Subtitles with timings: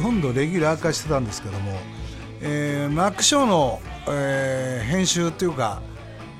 [0.00, 1.78] 浩二が、まあ、ほとんどレギュラー化してたんですけども、
[2.40, 5.82] えー、マックショーの、えー、編集というか、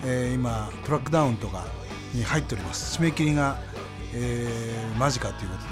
[0.05, 1.65] えー、今トラックダウンとか
[2.15, 2.99] に入っております。
[2.99, 3.59] 締め切りが、
[4.15, 5.69] えー、間近ということで、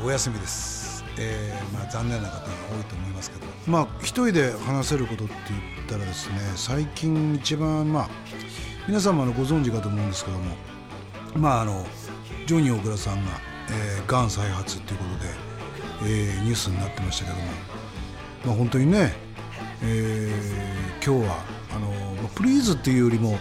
[0.00, 3.46] えー、お休みです、えーまあ、残念な方が多いと思いますけど。
[3.66, 8.08] まあ一人で話せることって言ったらですね最近一番まあ
[8.88, 10.56] 皆様のご存知かと思うんですけども
[11.36, 11.86] まああの
[12.46, 13.30] ジョニー大倉さんが、
[13.70, 15.49] えー、がん再発ということで、
[16.02, 17.42] えー、ニュースになってましたけども、
[18.46, 19.12] まあ、本当にね、
[19.82, 23.38] えー、今日はあの、プリーズっていうよりも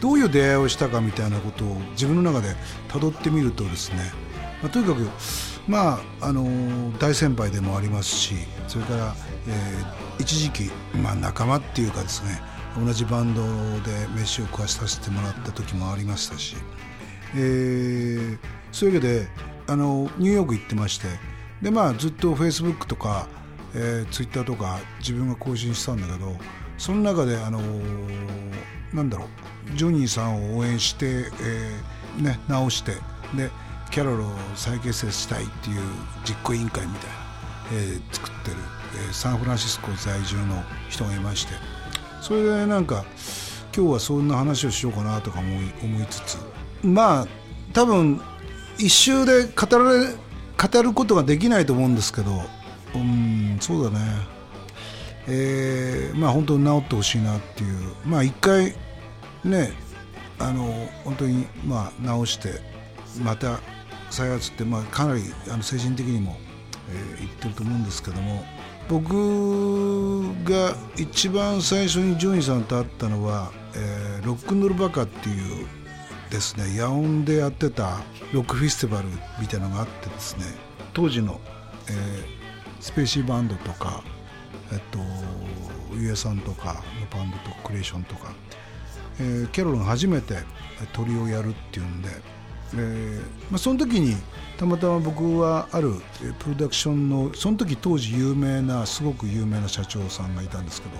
[0.00, 2.56] どういう出会いをしたかみたいなことを自分の中で
[2.88, 4.10] 辿ってみるとですね、
[4.60, 5.08] まあ、とにかく
[5.68, 8.34] まああの大先輩でもありますし
[8.66, 9.14] それから、
[9.46, 12.40] えー、一時期、まあ、仲間っていうかですね
[12.76, 13.42] 同じバンド
[13.88, 16.56] で飯を食わさせてもらった時もありましたし、
[17.36, 18.38] えー、
[18.72, 19.28] そういうわけで
[19.68, 21.06] あのニューヨーク行ってまして
[21.62, 23.28] で、まあ、ずっとフェイスブックとか、
[23.74, 26.36] えー、ツイッターとか自分が更新したんだけど
[26.76, 27.60] その中であの
[28.92, 32.92] なんだろうジョニーさんを応援して、えーね、直して
[33.36, 33.50] で
[33.90, 35.80] キャロルを再結成したいっていう
[36.24, 37.16] 実行委員会みたいな、
[37.72, 38.56] えー、作ってる、
[39.06, 41.52] えー、サンフランシスコ在住の人がいまして
[42.20, 43.04] それでなんか
[43.74, 46.38] 今日はそんな話をしようかなとか思い思いつつ
[46.82, 47.26] まあ
[47.72, 48.20] 多分
[48.78, 50.14] 一周で語られ
[50.70, 52.30] 語ることができないと思うんですけど
[52.94, 53.98] うんそうだね。
[55.26, 57.94] えー、まあ本当に治ってほしいなっていう。
[58.04, 58.74] まあ一回
[59.44, 59.72] ね
[60.38, 62.60] あの本当にまあ治して
[63.22, 63.60] また
[64.10, 66.36] 再発って、まあ、かなりあの精神的にも、
[66.90, 68.44] えー、言ってると思うんですけども。
[68.88, 75.66] 僕が一番最初にジョニーさんと会ったのは、えー、ロックンロールバカっていう
[76.32, 77.98] ですね野音でやってた
[78.32, 80.44] ロックフェスティバルみたいなのがあってですね
[80.94, 81.38] 当時の、
[81.88, 81.92] えー、
[82.80, 84.02] スペーシーバンドとか
[84.72, 84.98] えっと
[85.94, 88.32] ゆえさんとかのバンドとクリエーションとか、
[89.20, 90.38] えー、キャロルが初めて
[90.94, 92.08] 鳥をやるっていうんで、
[92.74, 93.20] えー
[93.50, 94.16] まあ、その時に
[94.56, 95.96] たまたま僕はある
[96.38, 100.96] プロダクションのその時当時有名なすごく有名な社長さんがいたんですけど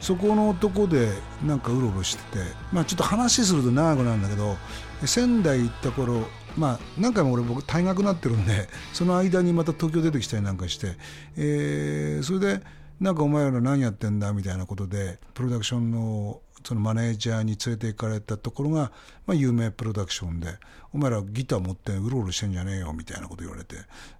[0.00, 1.10] そこのとこで
[1.44, 4.56] なんかうろうろしてて、まあ、ちょっと話すると長くなるんだけど
[5.04, 6.24] 仙台行った頃
[6.56, 10.96] まあ何回も俺僕退学になってるんで その間にまた東京出てきたりなんかして、
[11.36, 12.62] えー、それで
[12.98, 18.92] なんかお前ら何やってんだみたいなことでプロダクションのそのマネージャーに連れて行かれたところが、
[19.26, 20.58] まあ、有名プロダクションで
[20.92, 23.76] 「お前らギター持ってうろうろしてんじゃねえよ」みたいなこと言われて。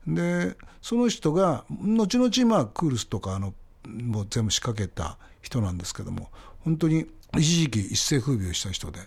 [0.07, 3.53] でその人が後々まあクールスとかあの
[3.87, 6.31] もう全部仕掛けた人なんですけども
[6.61, 7.07] 本当に
[7.37, 9.01] 一時期一世風靡をした人で。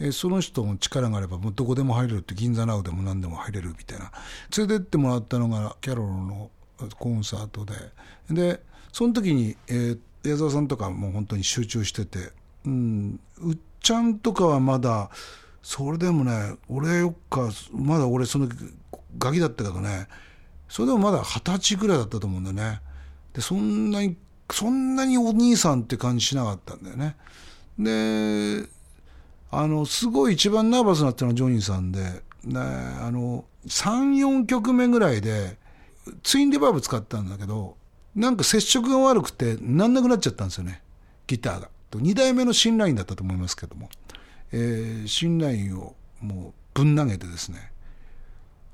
[0.00, 4.12] えその人の力があればもうどこでも入れるって銀座ナウでも何でも入れるみたいな
[4.56, 6.50] 連れてってもらったのがキャロルの
[6.98, 7.74] コンサートで
[8.30, 8.62] で
[8.92, 12.30] その時に、えー、矢沢さんとかも本当に集中してて、
[12.64, 15.10] うん、うっちゃんとかはまだ
[15.62, 18.48] それでもね俺よっかまだ俺その
[19.18, 20.06] ガキだったけどね
[20.68, 22.80] それでもまだ二十歳ぐらいだったと思うんだよね
[23.32, 24.16] でそんなに
[24.52, 27.16] そんなにお兄さんって感じしなかったんだよね。
[27.78, 28.68] で、
[29.50, 35.56] あの、すごい一番ナーバスになったのはジョニーさんで、ね、あの、3、4曲目ぐらいで、
[36.22, 37.76] ツインリバーブ使ったんだけど、
[38.14, 40.82] なんか接触が悪くてなんなくなっちゃったんですよね、
[41.26, 41.68] ギターが。
[41.92, 43.88] 2代目の新ラインだったと思いますけども、
[44.52, 47.72] えー、新ラインをもうぶん投げてですね、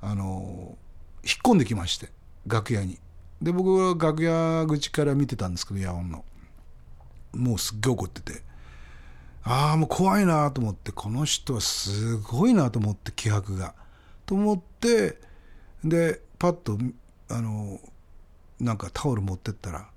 [0.01, 0.77] あの、
[1.25, 2.09] 引っ込んできまして、
[2.47, 2.99] 楽屋に。
[3.45, 6.25] で僕は楽屋口から見てたんですけど野音の
[7.35, 8.43] もうすっげえ怒ってて
[9.43, 13.75] ああもう怖いなと思ってこの人はすごいなと思って気迫が
[14.25, 15.19] と思って
[15.85, 16.79] でパッと
[17.29, 17.81] あの
[18.61, 19.89] なんかタオル持ってったら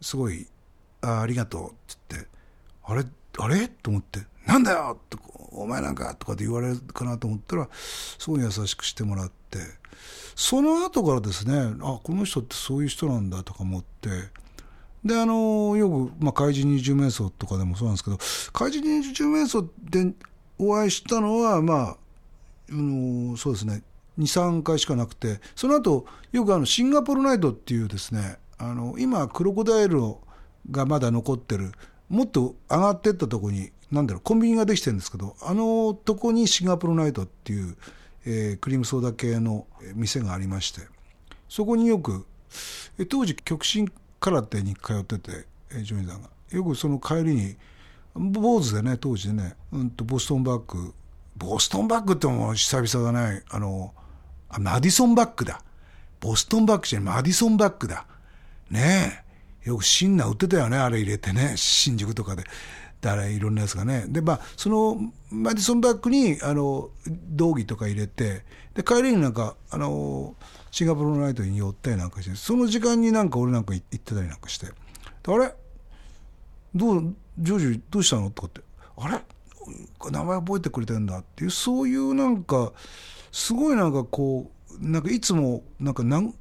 [0.00, 0.48] すごい
[1.02, 2.28] 「あありがとう」っつって
[2.82, 3.04] 「あれ
[3.38, 5.18] あれ?」と思って「なんだよ!」って
[5.52, 9.39] 「お前なんか」とかで言われるかなと思ったらすごい優しくしてもらって。
[10.36, 14.08] その後からですねあこの人ってそういう人なんだとか思って
[15.04, 18.18] であのよく、まあ、怪人二十面相とかでもそうなんですけど
[18.52, 20.12] 怪人二十面相で
[20.58, 21.96] お会いしたのはまあ、あ
[22.70, 23.82] のそうですね
[24.18, 30.00] 23回しかなくてその後よくあのシンガポールナイトっていうですねあの今クロコダイル
[30.70, 31.72] がまだ残ってる
[32.08, 37.76] もっと上がってったとこになんだろうコンビニができてるんですけどあのとこにシンガポールナイトっていう
[38.32, 40.82] えー、クリームソーダ系の店がありまして
[41.48, 42.26] そこによく、
[42.96, 43.90] え当時極真
[44.20, 46.28] 空手に通ってて、えー、ジョニーさんが。
[46.50, 47.56] よくその帰りに
[48.14, 50.94] 坊主でね当時ね、うんとボストンバッグ
[51.36, 53.42] ボストンバッグっても久々だね。
[53.48, 53.94] あの
[54.58, 55.62] マディソンバッグだ。
[56.20, 58.06] ボストンバッグじゃないマディソンバッグだ。
[58.70, 59.24] ね
[59.64, 59.68] え。
[59.68, 61.54] よくシンナー売ってたよねあれ入れてね。
[61.56, 62.44] 新宿とかで。
[63.00, 64.04] だからいろんなやつがね。
[64.08, 66.90] でまあそのマディソンバッグにあの
[67.30, 68.44] 道着とか入れて
[68.74, 70.34] で帰りになんかあの
[70.70, 74.66] シンガポールナイトに寄ったりなんかしてその時間になんか俺なんか行ってたりなんかして。
[74.66, 75.54] あれ？
[76.74, 78.30] どうジョージどうしたの？
[78.30, 78.60] とかって。
[78.96, 79.20] あれ？
[80.10, 82.72] 名前覚えてくれてんだっていうそういうなんか
[83.30, 84.50] すごいなんかこ
[84.80, 86.34] うなんかいつもなんかなん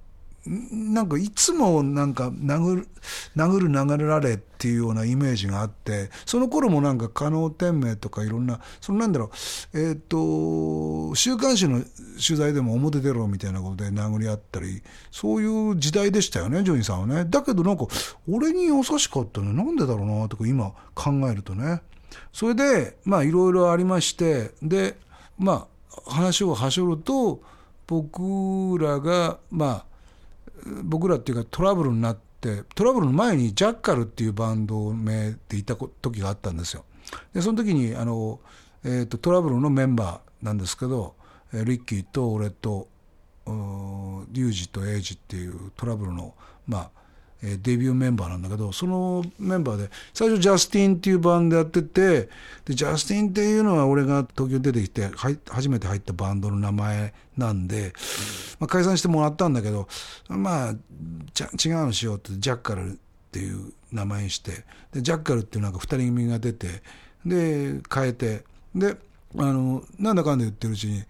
[0.50, 2.88] なんかいつもなんか殴る
[3.36, 9.30] 殴る殴られっていうようなイメージがあってその頃もなんか加納天明とかいろんなそのなんだろ
[9.74, 11.81] うえっ、ー、と週刊誌の
[12.25, 14.81] 取材でも表出ろみたいなことで殴り合ったり
[15.12, 17.25] そういう時代でしたよねジョニーさんはね。
[17.30, 17.86] だけどなんか
[18.28, 21.81] 俺に優しかったのなんでだろうなとか今考えるとね。
[22.34, 24.98] それでまあいろいろありましてで
[25.38, 25.68] ま
[26.07, 27.44] あ話をはしょると
[27.86, 29.88] 僕らがまあ
[30.84, 36.86] 僕らっていうかトラブルになってトラブルの前にジャッカルっていうバンド名でいた時があったんですよ。
[37.34, 38.40] でその時にあの、
[38.84, 41.16] えーと、トラブルのメンバーなんですけど
[41.52, 42.88] リッキーと俺と
[43.48, 46.36] リュウジとエイジっていうトラブルの
[46.68, 46.99] まあ
[47.41, 52.30] えデビューメンバーなんだけどそのメンバーで最初ジャスティンっていうバンドやってて
[52.65, 55.09] でジャスティンっていうのは俺が東京に出てきて
[55.50, 57.94] 初めて入ったバンドの名前なんで、
[58.59, 59.88] まあ、解散してもらったんだけど
[60.27, 60.75] まあ
[61.33, 62.95] じゃ違うのしようってジャッカルっ
[63.31, 66.81] ていう名前にしてでジャッカルっていうなんか2人組が出て
[67.25, 68.44] で変えて
[68.75, 68.97] で
[69.38, 71.03] あのなんだかんだ言ってるうちに、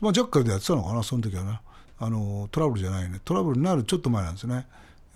[0.00, 1.60] まあ、ジャッカルでやってたのかなその時はね
[1.98, 4.66] あのトラブルじゃないねトラブルになるちょっと前なんですよね。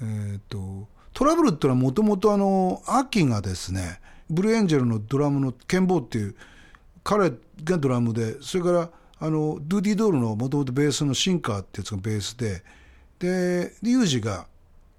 [0.00, 4.00] えーと、トラブルっていうのはもともとあの秋がですね
[4.30, 6.36] ブルーエンジェルのドラムのケンボーっていう
[7.02, 7.30] 彼
[7.64, 8.90] がドラムでそれから
[9.20, 12.62] あのドゥーディ・ドールのもともとベースのシンカーってやつがベースで
[13.18, 14.46] でユージが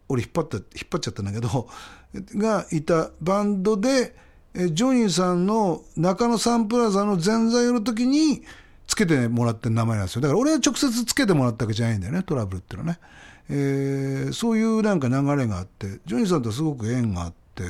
[0.10, 1.70] 俺引っ張った引っ張っちゃったんだけど
[2.36, 4.16] がいたバンドで
[4.54, 8.44] ジョニーさんの中野サンプラザの前座の時に
[8.90, 10.22] つけてもらってる名前なんですよ。
[10.22, 12.24] だから俺は直接つけてもらったわけじゃないんだよね。
[12.24, 13.00] トラブルっていうのはね。
[13.52, 17.64] えー、そういうなんか流れがあってジョニーさんとすごく縁があって。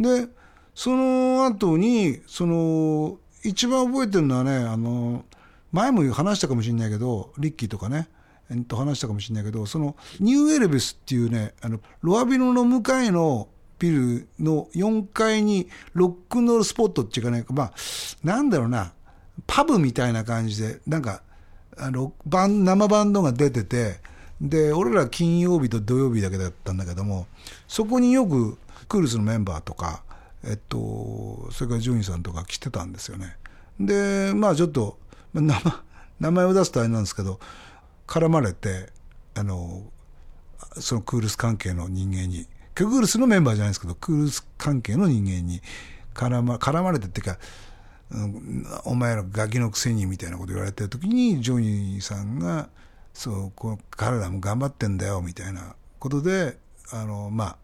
[0.00, 0.28] で
[0.74, 5.24] その後にその一番覚えてるのはねあの
[5.70, 8.08] 前も話したかもしれないけどリッキーとかね。
[8.50, 13.46] えっと話したかもしれないけどそのニューエルビスっていうねあのロアビノの向かいの
[13.78, 17.72] ビルの4階にロックンロールスポットっていうかねまあ
[18.24, 18.92] なんだろうな。
[19.50, 21.22] パブみたいな感じでなんか
[21.76, 23.96] あのバン生バンドが出てて
[24.40, 27.26] で俺ら金曜日と土曜日だけだったんだけども
[27.66, 28.56] そこによく
[28.88, 30.04] クールスのメンバーとか、
[30.44, 33.36] えっと、それからジョニーさんとか来てたんですよね。
[33.80, 34.98] でまあちょっと
[35.34, 35.60] 名前
[36.20, 37.40] 名前を出すとあれなんですけど
[38.06, 38.90] 絡まれて
[39.34, 39.82] あの
[40.78, 45.60] そのクールス関係の人間にクールスのメンバーじゃないですけどクールス関係の人間に
[46.14, 47.38] 絡ま絡まれてっていうか、
[48.84, 52.68] お前らガキのくせにみたいなこと言われてる時にジョニーさんが
[53.12, 56.58] そうこ彼らも頑張ってんだよみたいなことで
[56.92, 57.56] あのま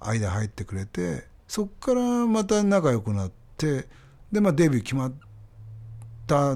[0.00, 3.88] あ間入ってくれてそこからまた仲良くなって
[4.30, 5.12] で、まあ、デビュー決まっ
[6.26, 6.54] た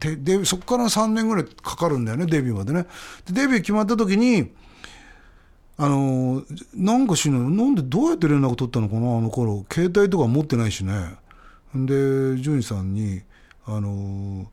[0.00, 2.86] でそこから3年ぐらいかかるんだよねデビューまでね。
[3.26, 4.52] でデビュー決まった時に
[5.76, 6.44] あの
[6.74, 9.64] なんかしないなんでどうやって連絡取ったのかなあの頃。
[9.70, 11.16] 携帯とか持ってないしね。
[11.74, 13.22] でジョニーさんに
[13.66, 14.46] あの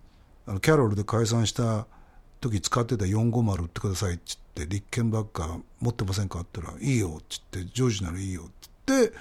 [0.48, 1.86] あのキャロルで解散した
[2.40, 9.14] 時使ってた450売ってくださいっつって立憲ばっか持ってませんかって言ったらいいよっつってジョージならいいよっつって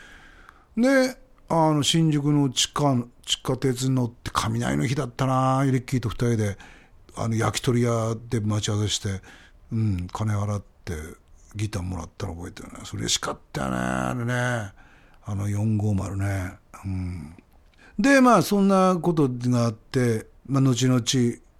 [0.76, 1.16] で
[1.48, 6.56] あの新宿の地下地下鉄に乗って雷の日だったなリッキーと2人で
[7.16, 9.20] あの焼き鳥屋で待ち合わせして
[9.72, 10.94] うん金払って
[11.54, 12.80] ギターもらったの覚えてるね。
[12.84, 14.72] それ嬉しかったよねあれね。
[15.24, 16.52] あの450ね。
[16.84, 17.36] うん。
[18.00, 21.00] でまあそんなことがあって、まあ、後々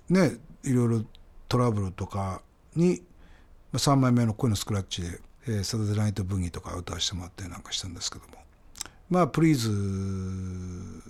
[0.08, 1.04] ねいろいろ
[1.48, 2.42] トラブルとか
[2.74, 3.02] に
[3.72, 8.34] まあ3枚目の声のスクラッチで「えー、サタデーナイトブギー」とか歌わせてもらったりなんかしたんですけども。
[9.10, 11.02] まあ「プリーズ」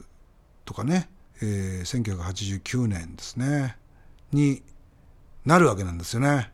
[0.64, 1.10] とかね、
[1.42, 3.76] えー、1989年ですね。
[4.32, 4.62] に
[5.44, 6.50] なるわけなんですよね。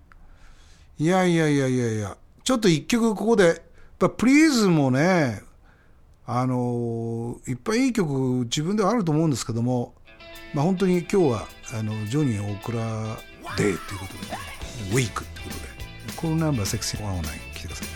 [0.98, 2.16] いやいやいやいやいや。
[2.42, 3.62] ちょっと一曲ここで
[3.98, 5.42] プリーズもね
[6.26, 9.94] あのいっぱいいい曲自分ではあると思うんですけども
[10.52, 11.46] まあ本当に今日は
[11.78, 12.78] あのジョニーオクラ
[13.54, 14.20] デーということで、
[14.92, 15.60] ウィークということ
[16.12, 17.22] で、このナンバーセクシー109
[17.54, 17.88] 来てください。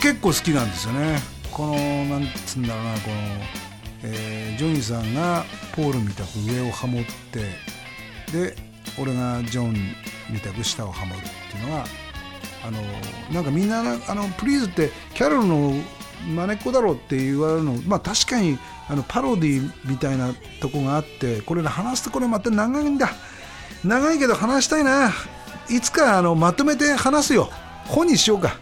[0.00, 1.18] 結構好きなんですよね。
[1.52, 3.16] このなんつうんだろうなこの、
[4.04, 5.44] えー、ジョニーさんが
[5.74, 7.40] ポールみたく上をハモって
[8.32, 8.54] で
[9.00, 9.74] 俺がジョン
[10.30, 11.84] みたく下をハモるっていうのは
[12.64, 12.80] あの
[13.32, 15.72] なんかみんなあのプリーズってキャロルの
[16.34, 18.58] まねっこだろうって言われるのまあ確かに
[18.88, 23.10] あのパロディみたいなとこがあってこれね話すとこれまた長いんだ。
[23.84, 25.12] 長いけど話したいな。
[25.70, 27.50] いつかあのまとめて話すよ。
[27.86, 28.58] 本にしようか。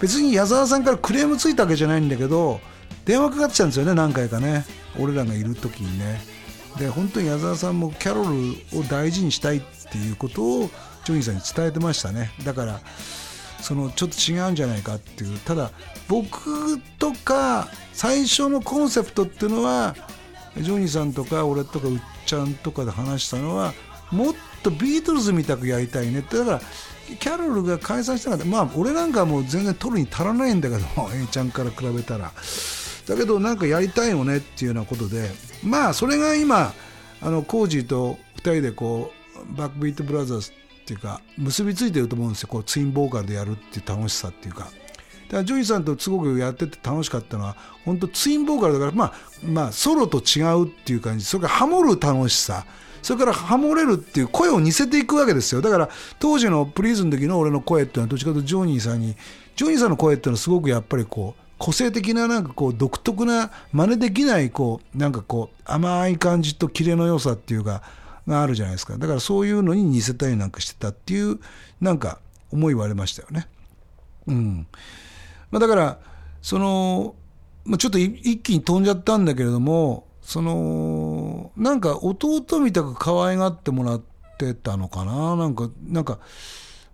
[0.00, 2.60] 別に矢沢さんからクレームついたわけじゃないんだけど
[3.04, 4.64] 電話かかってきたんですよね何回かね。
[4.98, 6.20] 俺らがいる時にね。
[6.78, 10.70] で本当に矢沢さんもキャロルを大事にしたいっていうことを
[11.04, 12.30] ジョニーさんに伝えてましたね。
[12.44, 12.80] だから
[13.60, 15.38] そのちょっと違うんじゃないかっていう。
[15.40, 15.70] ただ
[16.06, 19.96] 僕とか最初のコンセプトっていうのは
[20.56, 23.72] ジョニーさんとか俺とかうっちゃんとかで話したのは
[24.10, 26.38] もっとビートルズみたくやりたいねって。
[26.38, 26.60] だから
[27.16, 28.44] キャロルが解散したかった。
[28.44, 32.32] まあ俺なんかもう全然取るに足らないんだけど A ちゃんから比べたら。
[33.06, 35.30] だけどなんかやりたいよねっていうようなことで。
[35.64, 36.72] まあそれが今
[37.20, 39.12] あのコージーと2人でこ
[39.52, 42.48] うバックビートブラザーズっていうか結びついてると思うんですよ。
[42.48, 44.64] こうツインボーカルでやるっていう楽しさっていうか。
[44.64, 49.12] だからジョニーさんとすごくやってて楽しかったのは本当ツインボーカルだからまあ
[49.44, 51.24] まあソロと違うっていう感じ。
[51.24, 52.64] それからハモる楽しさ。
[53.02, 55.60] それからハモれるっていう声を似せていくわけですよ。
[55.60, 55.88] だから
[56.18, 59.16] 当時のプリーズの時の俺の声っていうのはどっちかというとジョニーさんに
[59.56, 67.82] ジョニーさんの声っていうのはすごくやっぱりこう個性的ななんかこう独特な真似できないこうなんかこう甘い感じとキレの良さっていうか
[68.26, 68.96] があるじゃないですか。
[68.96, 71.40] だからそういうのに似せたりなんかしてたっていう
[71.80, 72.20] なんか
[72.52, 73.48] 思いはありましたよね。
[74.26, 74.66] うん。
[75.50, 75.98] まあ、だから
[76.42, 77.14] その、
[77.64, 84.02] まあ、ちょっと一気に飛んじゃったんだけれどもそのなんか弟みたく可愛がってもらっ
[84.36, 85.36] てたのかな？
[85.36, 86.18] なんかなんか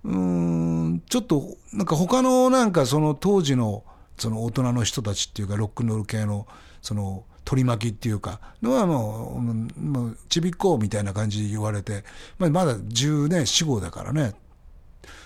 [0.04, 3.82] うんちょっとなんか他のなんかその当時の
[4.16, 6.46] その大人の人たちっていうかロックンロール系の
[6.80, 9.42] その取り巻きっていうかのはも
[9.76, 12.04] うもうちびっこみたいな感じで言われて、
[12.38, 14.34] まあ、まだ10年死後だからね。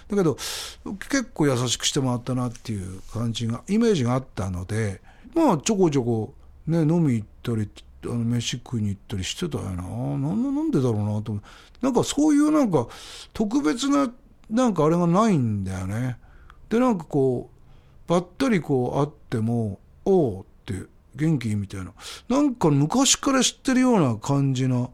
[0.09, 0.39] だけど
[1.11, 5.03] 結構優しくしてもらったなっていう感じがイメージがあったので
[5.35, 6.33] まあちょこちょこ
[6.67, 7.69] ね飲み行ったり
[8.09, 12.87] あの飯食いに行ったりしてたよななんなんでだろうなと思うなんかそういうなんか
[13.33, 14.11] 特別な
[14.51, 16.17] なんかあれがないんだよね
[16.69, 17.51] でなんかこ
[18.07, 21.93] うばったりこう会っても「おう」って元気みたいな
[22.29, 24.93] なんか昔から知ってるような感じの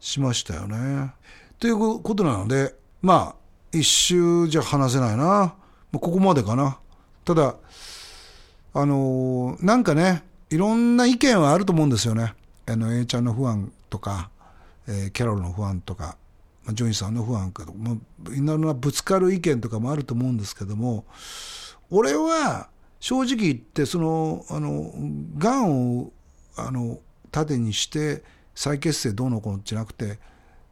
[0.00, 1.12] しましたよね
[1.58, 3.44] ということなのでまあ
[3.74, 5.54] 一周じゃ話せないな。
[5.92, 6.78] ここまでかな。
[7.24, 7.56] ただ、
[8.72, 12.34] あのー、なんかね、いろんな意見はあると思うんですよね。
[12.66, 14.30] あの、A ちゃんの不安とか、
[14.86, 16.16] えー、キャロルの不安とか、
[16.64, 21.04] まあ、ジョニーさんの不安とか、まあ、いろんなぶつかる意見とかもあると思うんですけども、
[21.90, 22.68] 俺は
[23.00, 24.92] 正直言って、その、あの、
[25.38, 26.12] がんを、
[26.56, 28.22] あの、盾にして
[28.54, 30.18] 再結成どうのこうのじゃなくて、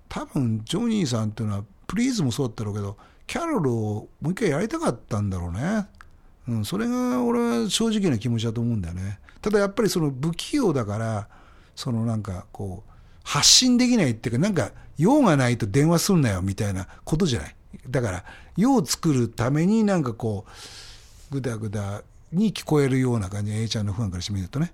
[0.08, 5.86] 多分ジョニーさんっていうのはプリーズもそうだったろうけどキャロルをもう一回やりたかったんだろうね、
[6.48, 9.20] うん、それが俺は正直な気持ちだと思うんだよね。
[9.40, 11.28] ただやっぱりその不器用だから
[11.82, 12.90] そのなんかこう
[13.24, 17.56] 発信できないっていうかなんか用がないと電話すんなよみたいなことじゃない。
[17.90, 18.24] だから
[18.56, 24.72] 用を作るためになんかこうぐだぐだに聞こえるような感じ A ちゃんのファンからしてみるとね、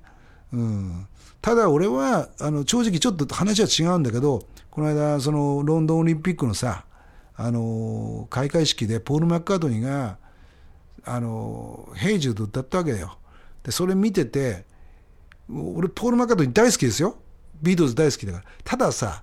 [0.53, 1.07] うん、
[1.41, 6.85] ただ俺はあの正直ちょっと話は違うんだけどこの間そのロンドンオリンピックのさ
[7.37, 10.19] あの開会式でポール・マッカートニーが
[11.07, 13.17] 「あのヘイジュード」歌ったわけだよ。
[13.63, 14.67] でそれ見てて
[15.51, 17.17] 俺ポール・マッカートニー大好きですよ。
[17.63, 18.45] ビートルズ大好きだから。
[18.65, 19.23] たださ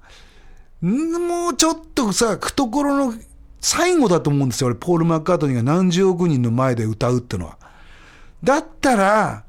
[0.82, 3.14] もうちょっとさ懐の
[3.62, 4.68] 最後だと思うんですよ。
[4.68, 7.58] 俺ポール・マッカートニーが何十億人の前で歌うってのは。
[8.44, 9.46] だったら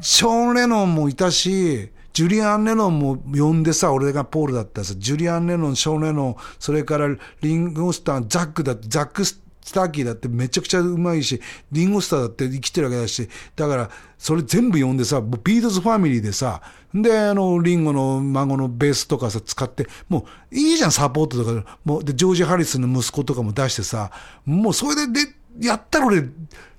[0.00, 11.40] ショーン・レノンもいたしジュリアン・レノンも呼んでさ、俺がポールだったらさ、ジュリアン・レノン、ショーン・レノン、それからリンゴスター、ザックだ、ザック・ススターキーだってめちゃくちゃうまいし、
[11.72, 16.62] リンゴスターだって生きてるわけだし、だから、それ全部呼んでさ、ビートズファミリーでさ、
[16.94, 24.12] で、あの、リンゴの孫のベースとかさ、使って、もう、いいじゃん、サポートとか、もう、で、ジョージ・ハリスの息子とかも出してさ、
[24.44, 26.22] もう、それで、で、やったら俺、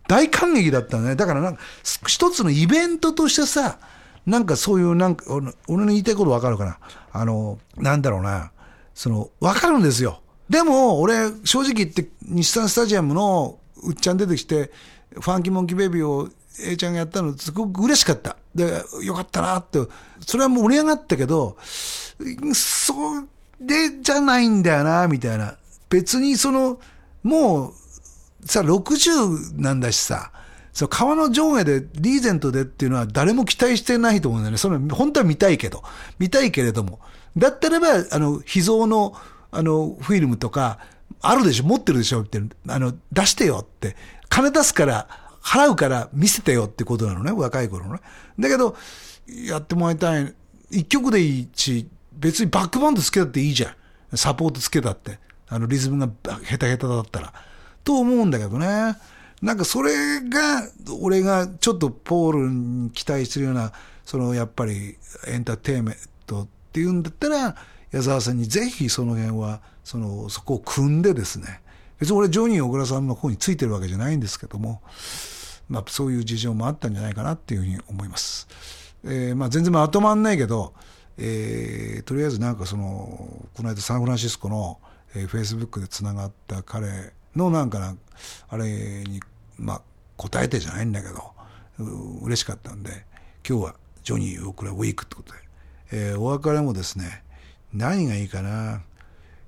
[0.07, 1.17] 大感激だったね。
[1.17, 1.61] だからなんか、
[2.07, 3.79] 一つのイベントとしてさ、
[4.25, 5.25] なんかそういう、なんか、
[5.67, 6.79] 俺の言いたいことわかるかな？
[7.11, 8.51] あの、なんだろうな。
[8.93, 10.21] その、わかるんですよ。
[10.49, 14.71] でも、俺、正直言って、日産スタジアムのうっちゃん出てきて、
[15.11, 16.29] ファンキーモンキーベイビーを
[16.63, 18.37] A ちゃんがやったの、すごく嬉しかった。
[18.55, 19.79] で、よかったなって。
[20.21, 21.57] それはもう盛り上がったけど、
[22.53, 22.93] そ
[23.59, 25.55] れじゃないんだよな、みたいな。
[25.89, 26.79] 別にその、
[27.23, 30.31] もう、さ、60なんだしさ、
[30.73, 34.57] そう川の上下でリーゼントでっていうのは誰も期待してないと思うんだよね。
[34.57, 35.83] その本当は見たいけど。
[36.19, 36.99] 見たいけれども。
[37.35, 39.15] だったらば、あの、秘蔵の、
[39.51, 40.79] あの、フィルムとか、
[41.21, 43.95] あるでしょ持ってるでしょって、あの、出してよって。
[44.29, 45.07] 金出すから、
[45.41, 47.31] 払うから見せてよってことなのね。
[47.31, 48.01] 若い頃のね。
[48.37, 48.75] だけど、
[49.27, 50.33] やってもらいたい。
[50.69, 53.69] 一曲でいいし、別にバックバンドつけたっていいじゃ
[54.11, 54.17] ん。
[54.17, 55.19] サポートつけたって。
[55.47, 56.09] あの、リズムが
[56.43, 57.33] 下手下手だったら。
[57.83, 58.97] と思うんだけどね。
[59.41, 60.63] なんかそれが、
[60.99, 63.71] 俺がちょっとポールに期待してるような、
[64.03, 67.55] そのやっぱりエンターテイメントっていうんだったら、
[67.91, 71.61] 矢沢さんにぜひその辺は、その、そこを組んでですね、
[71.99, 74.81] 別に俺ジョニー小倉さんの方についてるわけじゃないんですけども、
[75.69, 78.47] まあそういう事情もあったんじゃないかなっていうふうに思います。
[79.03, 80.73] えー、まあ全然まとまんないけど、
[81.17, 84.79] えー、とりあえずなんかその、この間サンフランシスコの、
[85.15, 87.95] えー、フェイスブックで繋がった彼のなんかな、
[88.49, 89.21] あれに、
[89.57, 89.81] まあ
[90.17, 91.31] 答えてじゃないんだけど、
[92.21, 93.05] 嬉しかったんで、
[93.47, 95.39] 今日はジョニー大倉ウィークってことで、
[95.91, 97.23] えー、お別れもですね、
[97.73, 98.81] 何がいいかな。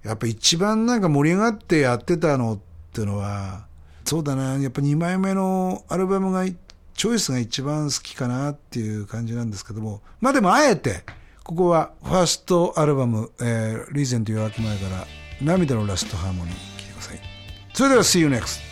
[0.03, 2.59] やっぱ一番なんか盛り上がってやってたのっ
[2.93, 3.65] ていうのは、
[4.05, 11.03] そうだな、やっぱ2枚目のアルバムが、チョイスが一番好きかなっていう感じなんですけども、まあでもあえて、
[11.43, 15.07] ここはファーストアルバム、えー、リーゼント夜明け前から
[15.41, 17.19] 涙のラストハーモニー聴いてください。
[17.73, 18.68] それでは See you next!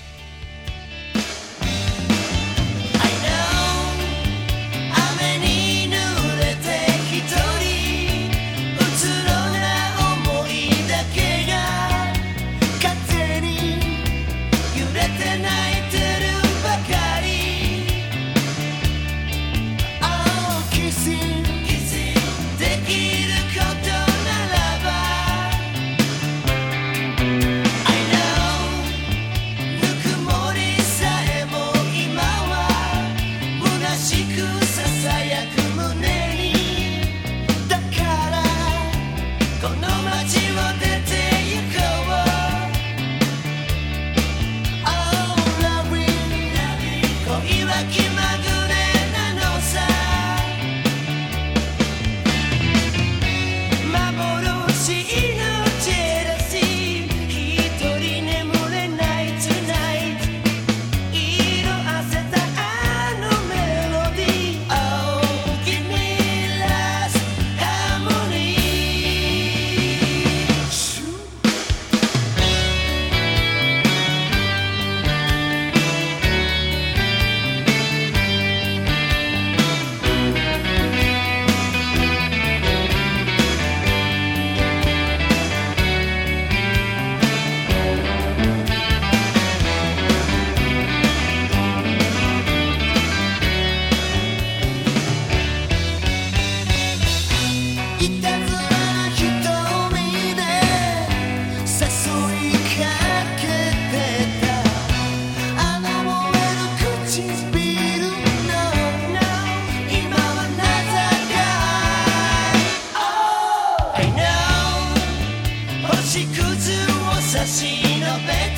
[117.45, 118.56] しのべて